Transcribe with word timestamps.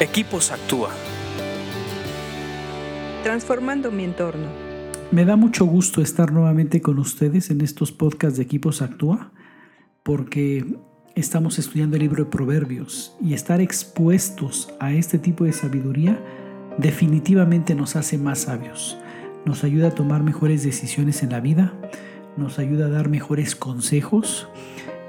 Equipos 0.00 0.50
Actúa. 0.50 0.90
Transformando 3.22 3.92
mi 3.92 4.02
entorno. 4.02 4.48
Me 5.12 5.24
da 5.24 5.36
mucho 5.36 5.64
gusto 5.66 6.02
estar 6.02 6.32
nuevamente 6.32 6.82
con 6.82 6.98
ustedes 6.98 7.48
en 7.50 7.60
estos 7.60 7.92
podcasts 7.92 8.36
de 8.36 8.42
Equipos 8.42 8.82
Actúa 8.82 9.30
porque 10.02 10.66
estamos 11.14 11.60
estudiando 11.60 11.94
el 11.94 12.02
libro 12.02 12.24
de 12.24 12.30
Proverbios 12.30 13.16
y 13.22 13.34
estar 13.34 13.60
expuestos 13.60 14.68
a 14.80 14.92
este 14.92 15.20
tipo 15.20 15.44
de 15.44 15.52
sabiduría 15.52 16.18
definitivamente 16.76 17.76
nos 17.76 17.94
hace 17.94 18.18
más 18.18 18.40
sabios. 18.40 18.98
Nos 19.44 19.62
ayuda 19.62 19.88
a 19.88 19.94
tomar 19.94 20.24
mejores 20.24 20.64
decisiones 20.64 21.22
en 21.22 21.30
la 21.30 21.38
vida, 21.38 21.72
nos 22.36 22.58
ayuda 22.58 22.86
a 22.86 22.90
dar 22.90 23.08
mejores 23.08 23.54
consejos 23.54 24.48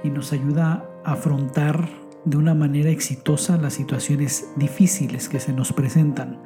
y 0.03 0.11
nos 0.11 0.31
ayuda 0.31 0.87
a 1.03 1.13
afrontar 1.13 2.04
de 2.25 2.37
una 2.37 2.55
manera 2.55 2.89
exitosa 2.89 3.57
las 3.57 3.73
situaciones 3.73 4.49
difíciles 4.55 5.29
que 5.29 5.39
se 5.39 5.53
nos 5.53 5.71
presentan. 5.71 6.41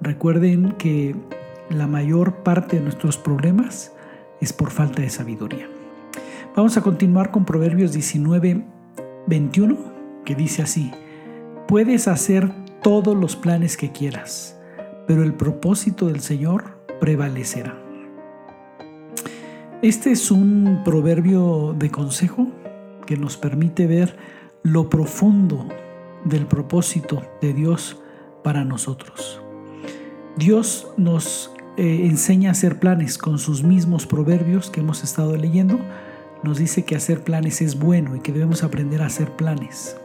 Recuerden 0.00 0.72
que 0.72 1.16
la 1.70 1.86
mayor 1.86 2.42
parte 2.42 2.76
de 2.76 2.82
nuestros 2.82 3.16
problemas 3.16 3.92
es 4.40 4.52
por 4.52 4.70
falta 4.70 5.02
de 5.02 5.10
sabiduría. 5.10 5.68
Vamos 6.54 6.76
a 6.76 6.82
continuar 6.82 7.30
con 7.30 7.44
Proverbios 7.44 7.92
19, 7.92 8.64
21, 9.26 9.76
que 10.24 10.34
dice 10.34 10.62
así, 10.62 10.90
puedes 11.66 12.08
hacer 12.08 12.50
todos 12.82 13.16
los 13.16 13.36
planes 13.36 13.76
que 13.76 13.92
quieras, 13.92 14.58
pero 15.06 15.22
el 15.22 15.34
propósito 15.34 16.06
del 16.06 16.20
Señor 16.20 16.78
prevalecerá. 17.00 17.82
Este 19.82 20.10
es 20.10 20.30
un 20.30 20.82
proverbio 20.84 21.74
de 21.78 21.90
consejo 21.90 22.48
que 23.06 23.16
nos 23.16 23.36
permite 23.36 23.86
ver 23.86 24.16
lo 24.66 24.90
profundo 24.90 25.68
del 26.24 26.46
propósito 26.46 27.22
de 27.40 27.54
Dios 27.54 28.02
para 28.42 28.64
nosotros. 28.64 29.40
Dios 30.36 30.88
nos 30.96 31.52
eh, 31.76 32.06
enseña 32.06 32.48
a 32.48 32.52
hacer 32.52 32.80
planes 32.80 33.16
con 33.16 33.38
sus 33.38 33.62
mismos 33.62 34.06
proverbios 34.06 34.68
que 34.68 34.80
hemos 34.80 35.04
estado 35.04 35.36
leyendo. 35.36 35.78
Nos 36.42 36.58
dice 36.58 36.84
que 36.84 36.96
hacer 36.96 37.22
planes 37.22 37.62
es 37.62 37.78
bueno 37.78 38.16
y 38.16 38.20
que 38.20 38.32
debemos 38.32 38.64
aprender 38.64 39.02
a 39.02 39.06
hacer 39.06 39.30
planes. 39.36 39.96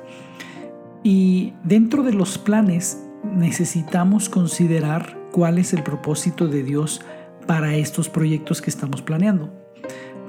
Y 1.01 1.53
dentro 1.63 2.03
de 2.03 2.13
los 2.13 2.37
planes 2.37 3.03
necesitamos 3.23 4.29
considerar 4.29 5.17
cuál 5.31 5.57
es 5.57 5.73
el 5.73 5.81
propósito 5.81 6.47
de 6.47 6.61
Dios 6.61 7.01
para 7.47 7.73
estos 7.73 8.09
proyectos 8.09 8.61
que 8.61 8.69
estamos 8.69 9.01
planeando. 9.01 9.51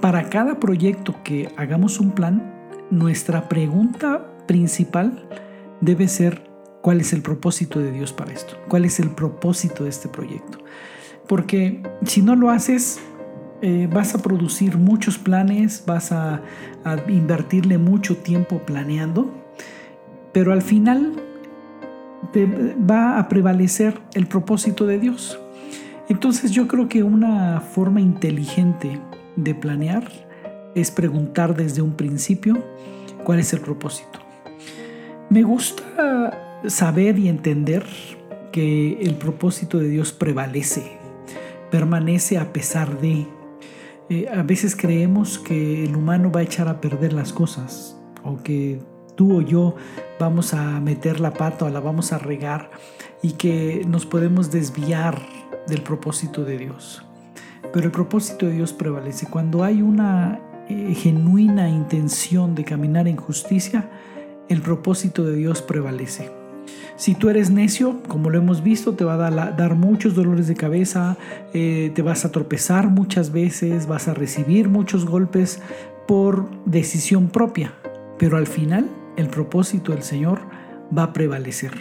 Para 0.00 0.30
cada 0.30 0.58
proyecto 0.58 1.16
que 1.22 1.52
hagamos 1.58 2.00
un 2.00 2.12
plan, 2.12 2.61
nuestra 2.92 3.48
pregunta 3.48 4.26
principal 4.46 5.26
debe 5.80 6.08
ser 6.08 6.42
cuál 6.82 7.00
es 7.00 7.14
el 7.14 7.22
propósito 7.22 7.80
de 7.80 7.90
Dios 7.90 8.12
para 8.12 8.32
esto, 8.32 8.54
cuál 8.68 8.84
es 8.84 9.00
el 9.00 9.10
propósito 9.10 9.84
de 9.84 9.90
este 9.90 10.08
proyecto. 10.08 10.58
Porque 11.26 11.82
si 12.04 12.20
no 12.20 12.36
lo 12.36 12.50
haces, 12.50 13.00
eh, 13.62 13.88
vas 13.90 14.14
a 14.14 14.18
producir 14.18 14.76
muchos 14.76 15.16
planes, 15.16 15.84
vas 15.86 16.12
a, 16.12 16.42
a 16.84 16.96
invertirle 17.08 17.78
mucho 17.78 18.18
tiempo 18.18 18.58
planeando, 18.58 19.32
pero 20.32 20.52
al 20.52 20.60
final 20.60 21.14
te 22.32 22.44
va 22.46 23.18
a 23.18 23.28
prevalecer 23.28 23.98
el 24.12 24.26
propósito 24.26 24.86
de 24.86 24.98
Dios. 24.98 25.38
Entonces 26.10 26.50
yo 26.50 26.68
creo 26.68 26.90
que 26.90 27.02
una 27.02 27.60
forma 27.60 28.02
inteligente 28.02 29.00
de 29.36 29.54
planear 29.54 30.10
es 30.74 30.90
preguntar 30.90 31.54
desde 31.56 31.82
un 31.82 31.94
principio 31.94 32.62
cuál 33.24 33.40
es 33.40 33.52
el 33.52 33.60
propósito. 33.60 34.20
Me 35.30 35.42
gusta 35.42 36.60
saber 36.66 37.18
y 37.18 37.28
entender 37.28 37.84
que 38.52 39.00
el 39.00 39.14
propósito 39.14 39.78
de 39.78 39.88
Dios 39.88 40.12
prevalece, 40.12 40.98
permanece 41.70 42.38
a 42.38 42.52
pesar 42.52 43.00
de... 43.00 43.26
Eh, 44.08 44.28
a 44.28 44.42
veces 44.42 44.76
creemos 44.76 45.38
que 45.38 45.84
el 45.84 45.96
humano 45.96 46.30
va 46.30 46.40
a 46.40 46.42
echar 46.42 46.68
a 46.68 46.80
perder 46.80 47.12
las 47.12 47.32
cosas 47.32 47.96
o 48.24 48.42
que 48.42 48.80
tú 49.16 49.38
o 49.38 49.40
yo 49.40 49.76
vamos 50.18 50.54
a 50.54 50.80
meter 50.80 51.20
la 51.20 51.32
pata 51.32 51.64
o 51.64 51.68
la 51.70 51.80
vamos 51.80 52.12
a 52.12 52.18
regar 52.18 52.70
y 53.22 53.32
que 53.32 53.84
nos 53.86 54.04
podemos 54.04 54.50
desviar 54.50 55.20
del 55.66 55.82
propósito 55.82 56.44
de 56.44 56.58
Dios. 56.58 57.04
Pero 57.72 57.86
el 57.86 57.92
propósito 57.92 58.46
de 58.46 58.52
Dios 58.52 58.72
prevalece. 58.72 59.26
Cuando 59.26 59.64
hay 59.64 59.80
una 59.80 60.40
eh, 60.68 60.94
genuina 60.94 61.68
intención 61.68 62.54
de 62.54 62.64
caminar 62.64 63.08
en 63.08 63.16
justicia, 63.16 63.88
el 64.48 64.60
propósito 64.60 65.24
de 65.24 65.36
Dios 65.36 65.62
prevalece. 65.62 66.30
Si 66.96 67.14
tú 67.14 67.30
eres 67.30 67.50
necio, 67.50 68.02
como 68.06 68.30
lo 68.30 68.38
hemos 68.38 68.62
visto, 68.62 68.94
te 68.94 69.04
va 69.04 69.14
a 69.14 69.30
dar, 69.30 69.74
muchos 69.74 70.14
dolores 70.14 70.46
de 70.46 70.54
cabeza, 70.54 71.16
eh, 71.52 71.90
te 71.94 72.02
vas 72.02 72.24
a 72.24 72.30
tropezar 72.30 72.88
muchas 72.88 73.32
veces, 73.32 73.86
vas 73.86 74.08
a 74.08 74.14
recibir 74.14 74.68
muchos 74.68 75.06
golpes 75.06 75.60
por 76.06 76.50
decisión 76.66 77.28
propia, 77.28 77.72
pero 78.18 78.36
al 78.36 78.46
final 78.46 78.88
el 79.16 79.28
propósito 79.28 79.92
del 79.92 80.02
Señor 80.02 80.40
va 80.96 81.04
a 81.04 81.12
prevalecer. 81.12 81.72